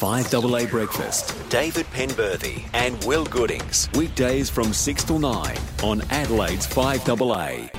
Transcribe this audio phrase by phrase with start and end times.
[0.00, 1.34] 5AA Breakfast.
[1.48, 3.88] David Penberthy and Will Goodings.
[3.94, 7.70] Weekdays from 6 till 9 on Adelaide's 5AA.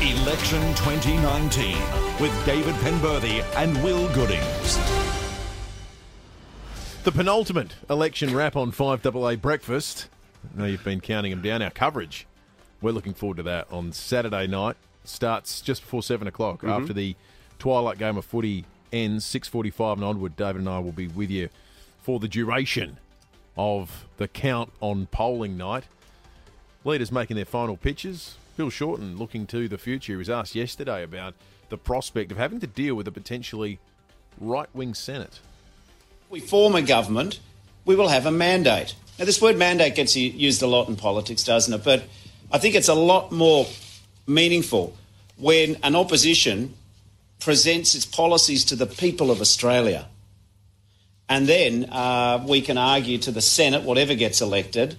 [0.00, 1.76] Election 2019
[2.20, 4.78] with David Penberthy and Will Goodings.
[7.04, 10.08] The penultimate election wrap on 5AA Breakfast.
[10.56, 11.60] I know you've been counting them down.
[11.60, 12.26] Our coverage,
[12.80, 14.76] we're looking forward to that on Saturday night.
[15.04, 16.70] Starts just before 7 o'clock Mm-hmm.
[16.70, 17.14] after the
[17.58, 20.36] twilight game of footy ends, 6.45 and onward.
[20.36, 21.48] David and I will be with you
[22.02, 22.98] for the duration
[23.56, 25.84] of the count on polling night.
[26.84, 28.36] Leaders making their final pitches.
[28.56, 30.16] Bill Shorten looking to the future.
[30.16, 31.34] Was asked yesterday about
[31.70, 33.78] the prospect of having to deal with a potentially
[34.40, 35.40] right wing Senate.
[36.30, 37.40] we form a government,
[37.84, 38.94] we will have a mandate.
[39.18, 41.84] Now, this word mandate gets used a lot in politics, doesn't it?
[41.84, 42.04] But
[42.50, 43.66] I think it's a lot more
[44.26, 44.96] meaningful
[45.36, 46.74] when an opposition
[47.44, 50.08] presents its policies to the people of Australia.
[51.28, 54.96] And then uh, we can argue to the Senate, whatever gets elected,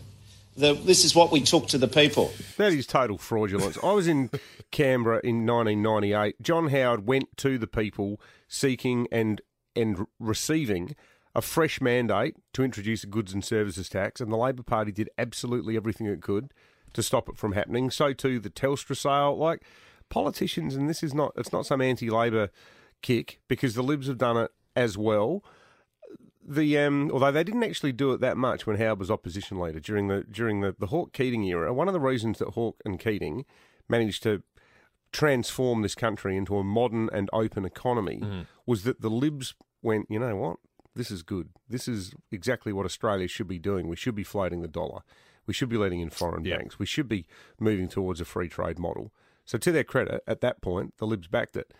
[0.57, 2.31] that this is what we took to the people.
[2.57, 3.77] That is total fraudulence.
[3.83, 4.29] I was in
[4.71, 6.41] Canberra in 1998.
[6.41, 9.41] John Howard went to the people seeking and
[9.75, 10.95] and receiving
[11.33, 15.09] a fresh mandate to introduce a goods and services tax, and the Labor Party did
[15.17, 16.53] absolutely everything it could
[16.93, 17.91] to stop it from happening.
[17.91, 19.35] So too the Telstra sale.
[19.35, 19.63] Like
[20.09, 22.49] politicians, and this is not it's not some anti-Labor
[23.01, 25.43] kick because the Libs have done it as well
[26.47, 29.79] the um, although they didn't actually do it that much when Howard was opposition leader
[29.79, 31.73] during the during the, the Hawke Keating era.
[31.73, 33.45] One of the reasons that Hawke and Keating
[33.89, 34.43] managed to
[35.11, 40.19] transform this country into a modern and open economy was that the Libs went, you
[40.19, 40.57] know what,
[40.93, 41.49] this is good.
[41.69, 43.87] This is exactly what Australia should be doing.
[43.87, 45.01] We should be floating the dollar.
[45.47, 46.57] We should be letting in foreign Yeah.
[46.57, 46.79] banks.
[46.79, 47.25] We should be
[47.59, 49.13] moving towards a free trade model.
[49.45, 51.73] So to their credit, at that point, the Libs backed it.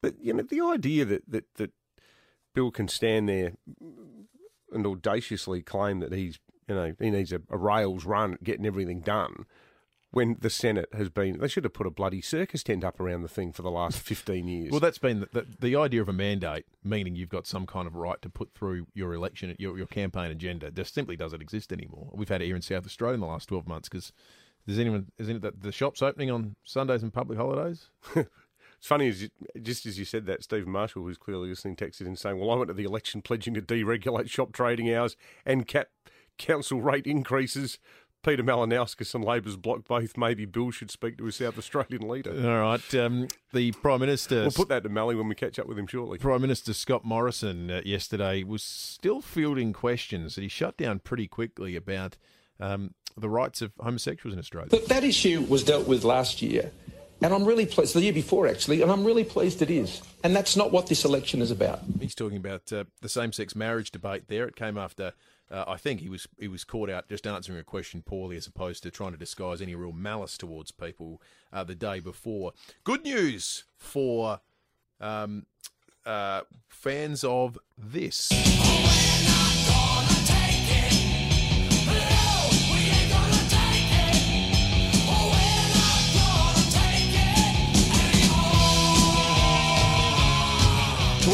[0.00, 1.72] But you know, the idea that that, that
[2.54, 3.52] Bill can stand there
[4.72, 6.38] and audaciously claim that he's,
[6.68, 9.44] you know, he needs a, a rails run at getting everything done
[10.12, 13.22] when the Senate has been, they should have put a bloody circus tent up around
[13.22, 14.70] the thing for the last 15 years.
[14.70, 17.86] Well, that's been the, the, the idea of a mandate, meaning you've got some kind
[17.86, 20.70] of right to put through your election, your, your campaign agenda.
[20.70, 22.10] Just simply doesn't exist anymore.
[22.12, 24.12] We've had it here in South Australia in the last 12 months because
[24.66, 27.88] does anyone, is it that the shops opening on Sundays and public holidays?
[28.80, 29.28] It's funny, as you,
[29.60, 32.54] just as you said that, Stephen Marshall, who's clearly listening, texted in saying, Well, I
[32.54, 35.88] went to the election pledging to deregulate shop trading hours and cap
[36.38, 37.78] council rate increases.
[38.22, 40.16] Peter Malinauskas and Labor's blocked both.
[40.16, 42.32] Maybe Bill should speak to his South Australian leader.
[42.32, 42.94] All right.
[42.94, 44.42] Um, the Prime Minister.
[44.42, 46.18] We'll put that to Mally when we catch up with him shortly.
[46.18, 51.26] Prime Minister Scott Morrison uh, yesterday was still fielding questions that he shut down pretty
[51.26, 52.18] quickly about
[52.58, 54.68] um, the rights of homosexuals in Australia.
[54.70, 56.72] But that issue was dealt with last year,
[57.22, 60.02] and I'm really pleased, the year before actually, and I'm really pleased it is.
[60.22, 61.80] And that's not what this election is about.
[62.00, 64.28] He's talking about uh, the same-sex marriage debate.
[64.28, 65.14] There, it came after.
[65.50, 68.46] Uh, I think he was he was caught out just answering a question poorly, as
[68.46, 71.20] opposed to trying to disguise any real malice towards people
[71.52, 72.52] uh, the day before.
[72.84, 74.40] Good news for
[75.00, 75.46] um,
[76.06, 78.30] uh, fans of this.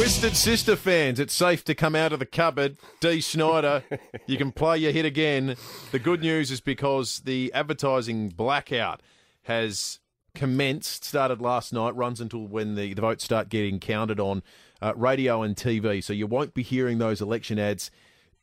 [0.07, 2.77] Twisted Sister fans, it's safe to come out of the cupboard.
[3.01, 3.83] Dee Snider,
[4.27, 5.57] you can play your hit again.
[5.91, 9.03] The good news is because the advertising blackout
[9.43, 9.99] has
[10.33, 14.45] commenced, started last night, runs until when the, the votes start getting counted on
[14.81, 16.05] uh, radio and TV.
[16.05, 17.91] So you won't be hearing those election ads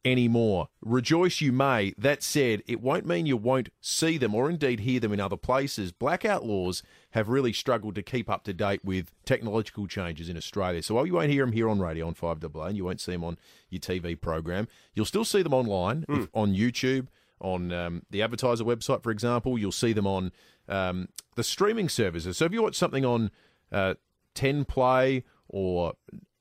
[0.03, 0.67] anymore.
[0.81, 1.93] Rejoice you may.
[1.97, 5.37] That said, it won't mean you won't see them or indeed hear them in other
[5.37, 5.93] places.
[5.93, 10.81] Blackout laws have really struggled to keep up to date with technological changes in Australia.
[10.81, 13.11] So while you won't hear them here on radio on 5AA and you won't see
[13.11, 13.37] them on
[13.69, 17.07] your TV program, you'll still see them online if, on YouTube,
[17.39, 19.59] on um, the advertiser website, for example.
[19.59, 20.31] You'll see them on
[20.67, 22.37] um, the streaming services.
[22.37, 23.29] So if you watch something on
[23.71, 23.93] uh,
[24.33, 25.93] 10 Play or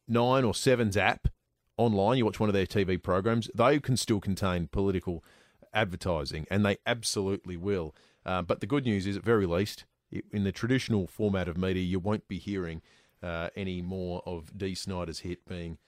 [0.09, 1.29] 9 or 7's app,
[1.77, 5.23] online, you watch one of their TV programs, they can still contain political
[5.75, 7.95] advertising, and they absolutely will.
[8.25, 9.85] Uh, but the good news is, at very least,
[10.31, 12.83] in the traditional format of media, you won't be hearing
[13.23, 15.79] uh, any more of Dee Snider's hit being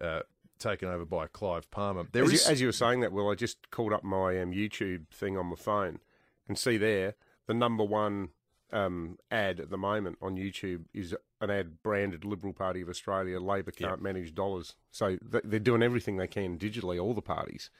[0.00, 0.20] uh,
[0.58, 2.06] taken over by Clive Palmer.
[2.12, 4.40] There As, is you, as you were saying that, Will, I just called up my
[4.40, 5.98] um, YouTube thing on my phone
[6.48, 7.14] and see there
[7.46, 8.30] the number one
[8.72, 13.38] um, ad at the moment on YouTube is an ad branded Liberal Party of Australia.
[13.40, 17.00] Labor can't manage dollars, so th- they're doing everything they can digitally.
[17.02, 17.70] All the parties.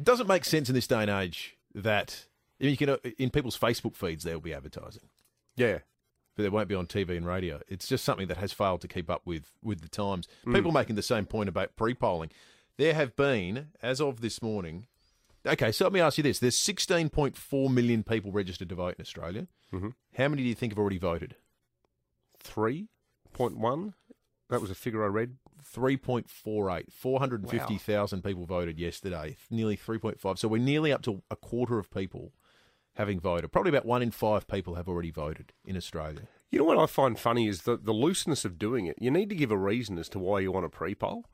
[0.00, 2.26] doesn't make sense in this day and age that
[2.60, 5.08] I mean, you can uh, in people's Facebook feeds there will be advertising.
[5.56, 5.78] Yeah,
[6.36, 7.60] but it won't be on TV and radio.
[7.68, 10.28] It's just something that has failed to keep up with with the times.
[10.52, 12.30] People making the same point about pre-polling.
[12.76, 14.86] there have been, as of this morning,
[15.46, 16.38] okay, so let me ask you this.
[16.38, 19.48] There's 16.4 million people registered to vote in Australia.
[19.72, 19.90] Mm-hmm.
[20.16, 21.36] How many do you think have already voted?
[22.38, 22.88] Three
[23.32, 23.94] point one.
[24.48, 25.36] That was a figure I read.
[25.74, 26.92] 3.48.
[26.92, 29.36] 450,000 people voted yesterday.
[29.48, 30.38] Nearly 3.5.
[30.38, 32.32] So we're nearly up to a quarter of people
[32.94, 33.50] having voted.
[33.52, 36.22] Probably about one in five people have already voted in Australia.
[36.50, 38.96] You know what I find funny is the the looseness of doing it.
[39.00, 41.24] You need to give a reason as to why you want a pre-poll.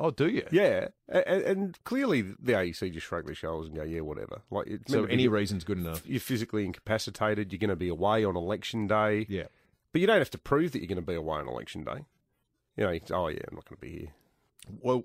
[0.00, 0.44] Oh, do you?
[0.50, 4.66] Yeah, and, and clearly the AEC just shrug their shoulders and go, "Yeah, whatever." Like,
[4.66, 6.02] it's So be- any reason's good enough.
[6.04, 7.52] you're physically incapacitated.
[7.52, 9.24] You're going to be away on election day.
[9.28, 9.44] Yeah.
[9.92, 12.04] But you don't have to prove that you're going to be away on election day.
[12.76, 14.08] You know, you can- oh yeah, I'm not going to be here.
[14.80, 15.04] Well,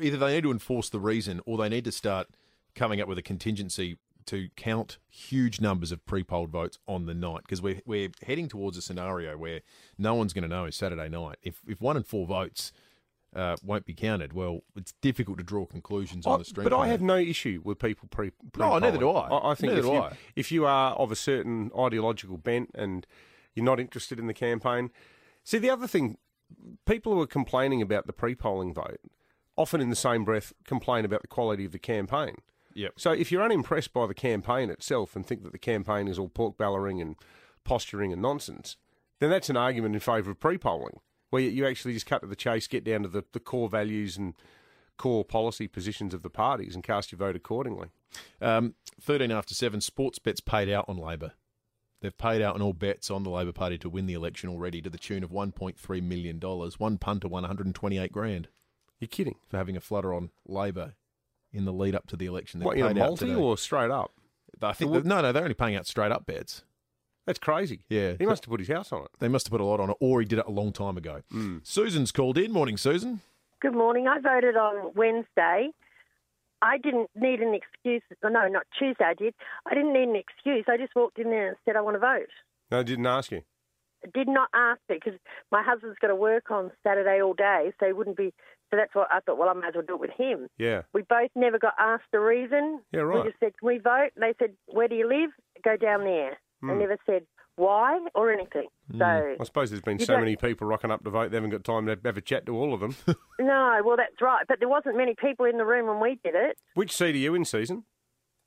[0.00, 2.28] either they need to enforce the reason or they need to start
[2.74, 3.96] coming up with a contingency
[4.26, 8.76] to count huge numbers of pre-polled votes on the night because we're, we're heading towards
[8.76, 9.60] a scenario where
[9.98, 11.36] no one's going to know Saturday night.
[11.42, 12.72] If, if one in four votes
[13.34, 16.64] uh, won't be counted, well, it's difficult to draw conclusions on the stream.
[16.64, 18.32] but I have no issue with people pre.
[18.56, 19.32] No, neither do pre-polling.
[19.32, 19.50] I.
[19.50, 20.16] I, think Neither if you, I.
[20.36, 23.06] if you are of a certain ideological bent and
[23.54, 24.90] you're not interested in the campaign,
[25.44, 26.18] see the other thing,
[26.86, 29.00] people who are complaining about the pre-polling vote
[29.56, 32.36] often in the same breath complain about the quality of the campaign.
[32.74, 32.94] Yep.
[32.96, 36.28] So if you're unimpressed by the campaign itself and think that the campaign is all
[36.28, 37.16] pork barrelling and
[37.64, 38.76] posturing and nonsense,
[39.20, 42.26] then that's an argument in favour of pre-polling, where you- you actually just cut to
[42.26, 44.34] the chase, get down to the, the core values and
[44.98, 47.88] core policy positions of the parties and cast your vote accordingly.
[48.40, 51.32] Um, 13 after 7, sports bets paid out on Labor.
[52.00, 54.82] They've paid out on all bets on the Labor Party to win the election already
[54.82, 56.40] to the tune of $1.3 million.
[56.40, 58.48] One punter won 128 grand
[58.98, 59.36] You're kidding.
[59.48, 60.94] for having a flutter on Labor
[61.52, 62.60] in the lead up to the election.
[62.60, 64.12] They've What, in a multi or straight up?
[64.60, 66.64] I think So that- no, no, they're only paying out straight up bets.
[67.26, 67.84] That's crazy.
[67.88, 68.14] Yeah.
[68.18, 69.10] He must have put his house on it.
[69.20, 70.96] They must have put a lot on it, or he did it a long time
[70.96, 71.22] ago.
[71.30, 71.58] Hmm.
[71.62, 72.52] Susan's called in.
[72.52, 73.20] Morning, Susan.
[73.60, 74.08] Good morning.
[74.08, 75.70] I voted on Wednesday.
[76.60, 78.02] I didn't need an excuse.
[78.24, 79.04] oh, No, not Tuesday.
[79.04, 79.34] I did.
[79.66, 80.64] I didn't need an excuse.
[80.68, 82.28] I just walked in there and said I want to vote.
[82.70, 83.42] No, I didn't ask you.
[84.04, 85.18] I did not ask it because
[85.52, 88.32] my husband's got to work on Saturday all day, so he wouldn't be.
[88.72, 89.36] So that's what I thought.
[89.36, 90.48] Well, I might as well do it with him.
[90.56, 90.82] Yeah.
[90.94, 92.80] We both never got asked the reason.
[92.90, 93.22] Yeah, right.
[93.22, 95.30] We just said, "Can we vote?" And they said, "Where do you live?
[95.62, 96.78] Go down there." They hmm.
[96.78, 97.26] never said
[97.56, 98.68] why or anything.
[98.90, 98.98] Hmm.
[98.98, 101.50] So I suppose there's been so don't- many people rocking up to vote, they haven't
[101.50, 102.96] got time to have a chat to all of them.
[103.38, 104.46] no, well that's right.
[104.48, 106.56] But there wasn't many people in the room when we did it.
[106.74, 107.84] Which seat are you in Susan?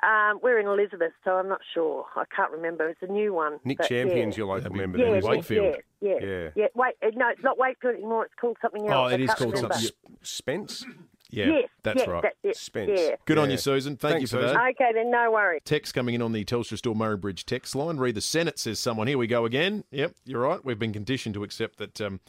[0.06, 2.06] Um, we're in Elizabeth, so I'm not sure.
[2.16, 2.88] I can't remember.
[2.90, 3.60] It's a new one.
[3.64, 4.42] Nick but Champion's yeah.
[4.42, 4.98] your local That'd member.
[5.00, 5.38] Yeah, then, Maybe isn't he?
[5.60, 5.76] Wakefield.
[6.02, 6.50] Yeah, yeah, Yeah.
[6.56, 6.68] yeah.
[6.76, 8.26] Wait, uh, no, it's not Wakefield anymore.
[8.26, 9.14] It's called something Oh, else.
[9.14, 9.74] it I is called remember.
[9.74, 10.86] something- Spence?
[11.32, 12.22] Yeah, yes, that's yes, right.
[12.22, 12.56] That's it.
[12.56, 13.00] Spence.
[13.00, 13.16] Yeah.
[13.26, 13.98] Good on you, Susan.
[13.98, 14.56] Thank Thanks, you for Susan.
[14.58, 14.70] that.
[14.80, 15.62] Okay, then no worries.
[15.66, 17.98] Text coming in on the Telstra Store Murray Bridge text line.
[17.98, 19.08] Read the Senate, says someone.
[19.08, 19.84] Here we go again.
[19.92, 20.64] Yep, you're right.
[20.64, 22.20] We've been conditioned to accept that um,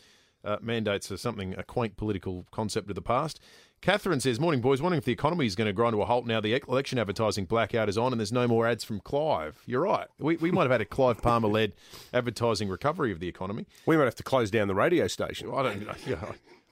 [0.43, 3.38] uh, mandates are something, a quaint political concept of the past.
[3.82, 4.82] Catherine says, Morning, boys.
[4.82, 7.44] Wondering if the economy is going to grind to a halt now the election advertising
[7.44, 9.62] blackout is on and there's no more ads from Clive.
[9.67, 10.08] You're right.
[10.19, 11.75] We, we might have had a Clive Palmer led
[12.12, 13.67] advertising recovery of the economy.
[13.87, 15.50] We might have to close down the radio station.
[15.55, 16.17] I don't yeah,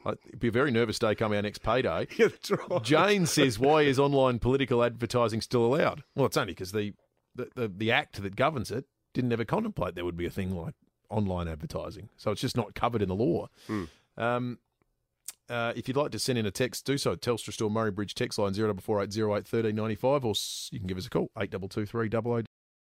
[0.04, 2.06] I- It'd be a very nervous day come our next payday.
[2.18, 2.82] Yeah, that's right.
[2.82, 6.92] Jane says, "Why is online political advertising still allowed?" Well, it's only because the,
[7.34, 8.84] the, the the act that governs it
[9.14, 10.74] didn't ever contemplate there would be a thing like
[11.08, 13.48] online advertising, so it's just not covered in the law.
[14.18, 14.58] Um,
[15.48, 17.16] uh, if you'd like to send in a text, do so.
[17.16, 19.36] Telstra Store Murray Bridge text line 0480 or
[20.72, 22.53] you can give us a call 8223